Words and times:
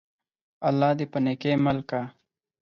الله 0.67 0.89
دي 0.97 1.05
په 1.11 1.17
نيکۍ 1.25 1.53
مل 1.65 1.79
که! 1.89 2.01